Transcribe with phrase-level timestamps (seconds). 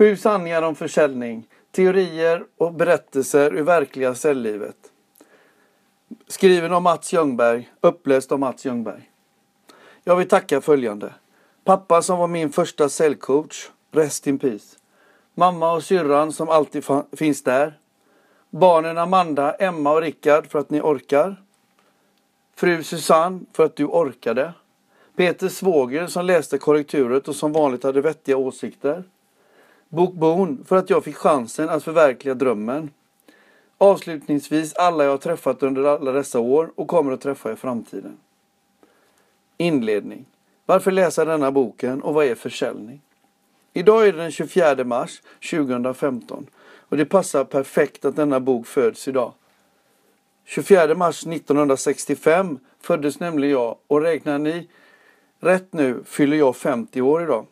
[0.00, 1.46] Sju sanningar om försäljning.
[1.70, 4.76] Teorier och berättelser ur verkliga säljlivet.
[6.26, 9.10] Skriven av Mats Ljungberg, uppläst av Mats Ljungberg.
[10.04, 11.14] Jag vill tacka följande.
[11.64, 14.76] Pappa som var min första säljcoach, rest in peace.
[15.34, 17.78] Mamma och syrran som alltid finns där.
[18.50, 21.36] Barnen Amanda, Emma och Rickard för att ni orkar.
[22.56, 24.52] Fru Susanne för att du orkade.
[25.16, 29.04] Peter Svåger som läste korrekturet och som vanligt hade vettiga åsikter.
[29.92, 32.90] Bokbon för att jag fick chansen att förverkliga drömmen.
[33.78, 38.16] Avslutningsvis alla jag har träffat under alla dessa år och kommer att träffa i framtiden.
[39.56, 40.24] Inledning.
[40.66, 43.00] Varför läsa denna boken och vad är försäljning?
[43.72, 46.46] Idag är det den 24 mars 2015
[46.88, 49.32] och det passar perfekt att denna bok föds idag.
[50.44, 54.68] 24 mars 1965 föddes nämligen jag och räknar ni
[55.40, 57.46] rätt nu fyller jag 50 år idag.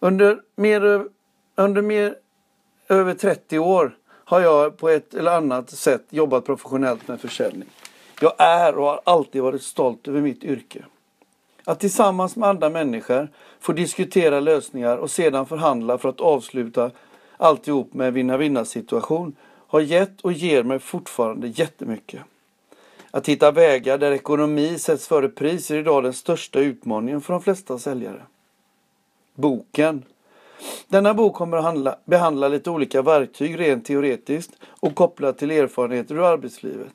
[0.00, 1.08] Under mer,
[1.54, 2.16] under mer
[2.88, 7.68] över 30 år har jag på ett eller annat sätt jobbat professionellt med försäljning.
[8.20, 10.84] Jag är och har alltid varit stolt över mitt yrke.
[11.64, 13.28] Att tillsammans med andra människor
[13.60, 16.90] få diskutera lösningar och sedan förhandla för att avsluta
[17.36, 19.36] alltihop med en vinna-vinna situation
[19.66, 22.20] har gett och ger mig fortfarande jättemycket.
[23.10, 27.42] Att hitta vägar där ekonomi sätts före pris är idag den största utmaningen för de
[27.42, 28.22] flesta säljare.
[29.34, 30.02] Boken.
[30.88, 36.14] Denna bok kommer att handla, behandla lite olika verktyg rent teoretiskt och kopplat till erfarenheter
[36.14, 36.92] ur arbetslivet.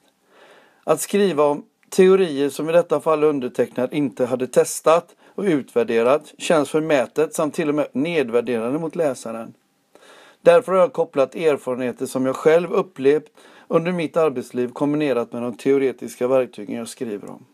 [0.83, 6.69] Att skriva om teorier som i detta fall undertecknad inte hade testat och utvärderat känns
[6.69, 9.53] förmätet samt till och med nedvärderande mot läsaren.
[10.41, 13.25] Därför har jag kopplat erfarenheter som jag själv upplevt
[13.67, 17.45] under mitt arbetsliv kombinerat med de teoretiska verktygen jag skriver om.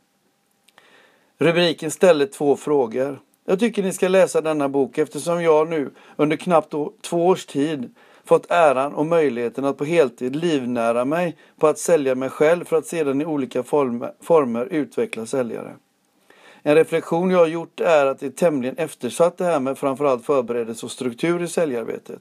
[1.37, 3.19] Rubriken ställer två frågor.
[3.45, 7.95] Jag tycker ni ska läsa denna bok eftersom jag nu under knappt två års tid
[8.23, 12.77] fått äran och möjligheten att på heltid livnära mig på att sälja mig själv för
[12.77, 15.75] att sedan i olika former, former utveckla säljare.
[16.63, 20.25] En reflektion jag har gjort är att det är tämligen eftersatt det här med framförallt
[20.25, 22.19] förberedelse och struktur i säljarbetet.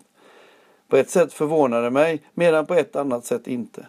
[0.88, 3.86] På ett sätt förvånar det mig, medan på ett annat sätt inte.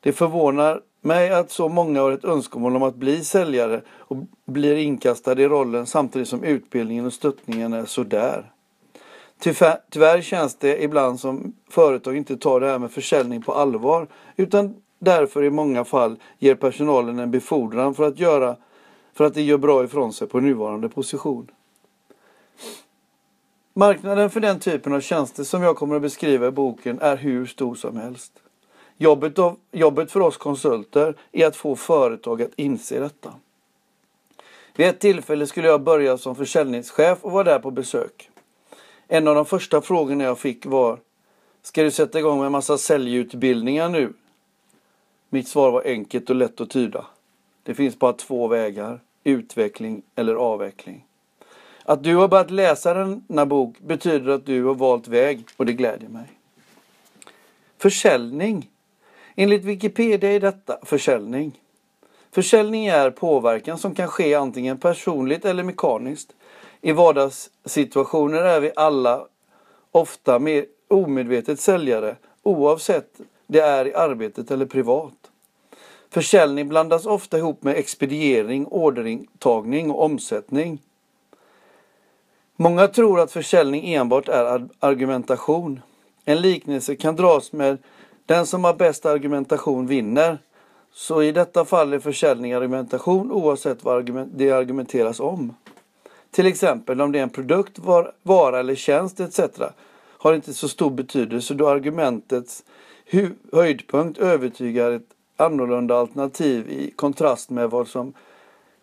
[0.00, 4.76] Det förvånar mig att så många har ett önskemål om att bli säljare och blir
[4.76, 8.52] inkastade i rollen samtidigt som utbildningen och stöttningen är sådär.
[9.38, 14.06] Tyvärr, tyvärr känns det ibland som företag inte tar det här med försäljning på allvar
[14.36, 18.56] utan därför i många fall ger personalen en befordran för att, göra,
[19.14, 21.50] för att de gör bra ifrån sig på nuvarande position.
[23.74, 27.46] Marknaden för den typen av tjänster som jag kommer att beskriva i boken är hur
[27.46, 28.32] stor som helst.
[28.98, 33.32] Jobbet, av, jobbet för oss konsulter är att få företag att inse detta.
[34.76, 38.30] Vid ett tillfälle skulle jag börja som försäljningschef och var där på besök.
[39.08, 40.98] En av de första frågorna jag fick var
[41.62, 44.12] Ska du sätta igång med en massa säljutbildningar nu?
[45.28, 47.06] Mitt svar var enkelt och lätt att tyda.
[47.62, 49.00] Det finns bara två vägar.
[49.24, 51.04] Utveckling eller avveckling.
[51.84, 55.72] Att du har börjat läsa denna bok betyder att du har valt väg och det
[55.72, 56.26] gläder mig.
[57.78, 58.70] Försäljning.
[59.38, 61.60] Enligt Wikipedia är detta försäljning.
[62.30, 66.32] Försäljning är påverkan som kan ske antingen personligt eller mekaniskt.
[66.80, 69.26] I vardagssituationer är vi alla
[69.90, 75.30] ofta mer omedvetet säljare oavsett det är i arbetet eller privat.
[76.10, 80.82] Försäljning blandas ofta ihop med expediering, orderingtagning och omsättning.
[82.56, 85.80] Många tror att försäljning enbart är argumentation.
[86.24, 87.78] En liknelse kan dras med
[88.26, 90.38] den som har bäst argumentation vinner.
[90.92, 95.54] Så i detta fall är försäljning argumentation oavsett vad det argumenteras om.
[96.30, 99.40] Till exempel om det är en produkt, var, vara eller tjänst etc.
[100.18, 102.64] har inte så stor betydelse då argumentets
[103.52, 108.12] höjdpunkt övertygar ett annorlunda alternativ i kontrast med vad som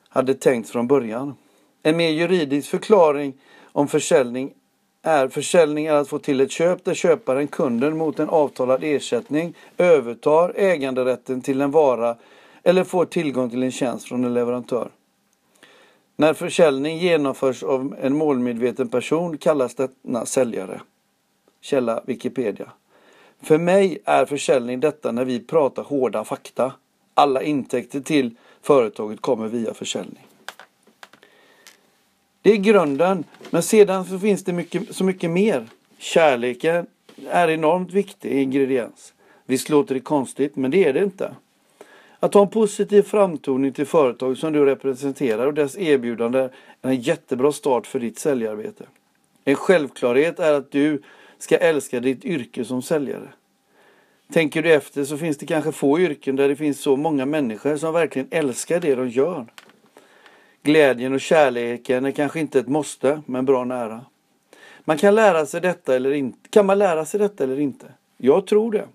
[0.09, 1.35] hade tänkts från början.
[1.83, 3.33] En mer juridisk förklaring
[3.63, 4.53] om försäljning
[5.03, 9.53] är försäljning är att få till ett köp där köparen, kunden, mot en avtalad ersättning
[9.77, 12.17] övertar äganderätten till en vara
[12.63, 14.89] eller får tillgång till en tjänst från en leverantör.
[16.15, 20.81] När försäljning genomförs av en målmedveten person kallas denna säljare.
[21.61, 22.71] Källa Wikipedia.
[23.41, 26.73] För mig är försäljning detta när vi pratar hårda fakta.
[27.13, 30.27] Alla intäkter till företaget kommer via försäljning.
[32.41, 33.23] Det är grunden,
[33.53, 35.65] men sedan så finns det mycket, så mycket mer.
[35.97, 36.85] Kärleken
[37.29, 39.13] är enormt viktig ingrediens.
[39.45, 41.35] Visst låter det konstigt, men det är det inte.
[42.19, 46.49] Att ha en positiv framtoning till företag som du representerar och dess erbjudande är
[46.81, 48.85] en jättebra start för ditt säljarbete.
[49.45, 51.01] En självklarhet är att du
[51.37, 53.27] ska älska ditt yrke som säljare.
[54.31, 57.77] Tänker du efter så finns det kanske få yrken där det finns så många människor
[57.77, 59.45] som verkligen älskar det de gör.
[60.63, 64.05] Glädjen och kärleken är kanske inte ett måste, men bra nära.
[64.85, 66.49] Man kan lära sig detta eller inte.
[66.49, 67.85] Kan man lära sig detta eller inte?
[68.17, 68.87] Jag tror det.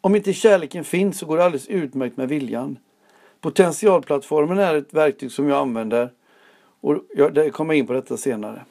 [0.00, 2.78] Om inte kärleken finns så går det alldeles utmärkt med viljan.
[3.40, 6.10] Potentialplattformen är ett verktyg som jag använder
[6.80, 8.64] och jag kommer in på detta senare.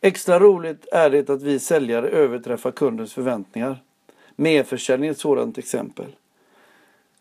[0.00, 3.82] Extra roligt är det att vi säljare överträffar kundens förväntningar.
[4.36, 6.16] Merförsäljning är ett sådant exempel.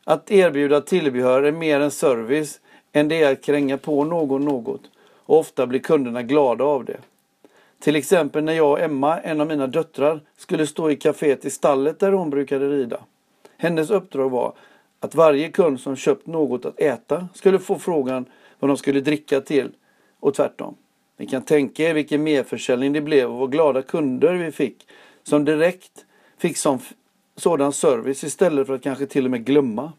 [0.04, 2.60] Att erbjuda tillbehör är mer än service
[2.96, 4.82] än det är att kränga på någon något.
[5.26, 6.98] Och ofta blir kunderna glada av det.
[7.80, 11.50] Till exempel när jag och Emma, en av mina döttrar, skulle stå i kaféet i
[11.50, 13.00] stallet där hon brukade rida.
[13.58, 14.54] Hennes uppdrag var
[15.00, 18.26] att varje kund som köpt något att äta skulle få frågan
[18.60, 19.72] vad de skulle dricka till
[20.20, 20.76] och tvärtom.
[21.18, 24.88] Ni kan tänka er vilken merförsäljning det blev och vad glada kunder vi fick
[25.24, 26.06] som direkt
[26.38, 26.80] fick som,
[27.36, 29.92] sådan service istället för att kanske till och med glömma.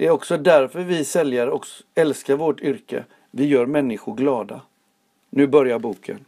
[0.00, 3.04] Det är också därför vi säljare också älskar vårt yrke.
[3.30, 4.60] Vi gör människor glada.
[5.30, 6.24] Nu börjar boken.